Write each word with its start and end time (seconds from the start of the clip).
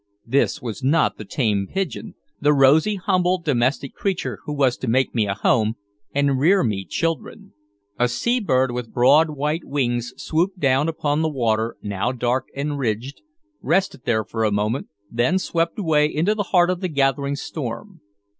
This 0.25 0.63
was 0.63 0.83
not 0.83 1.19
the 1.19 1.25
tame 1.25 1.67
pigeon, 1.71 2.15
the 2.39 2.53
rosy, 2.55 2.95
humble, 2.95 3.37
domestic 3.39 3.93
creature 3.93 4.39
who 4.45 4.53
was 4.53 4.75
to 4.77 4.87
make 4.87 5.13
me 5.13 5.27
a 5.27 5.35
home 5.35 5.75
and 6.11 6.39
rear 6.39 6.63
me 6.63 6.85
children. 6.85 7.53
A 7.99 8.07
sea 8.07 8.39
bird 8.39 8.71
with 8.71 8.91
broad 8.91 9.29
white 9.29 9.63
wings 9.63 10.11
swooped 10.17 10.59
down 10.59 10.89
upon 10.89 11.21
the 11.21 11.29
water, 11.29 11.77
now 11.83 12.11
dark 12.11 12.47
and 12.55 12.79
ridged, 12.79 13.21
rested 13.61 14.05
there 14.05 14.23
a 14.43 14.51
moment, 14.51 14.87
then 15.11 15.37
swept 15.37 15.77
away 15.77 16.07
into 16.11 16.33
the 16.33 16.43
heart 16.49 16.71
of 16.71 16.81
the 16.81 16.89
gathering 16.89 17.35
storm. 17.35 18.01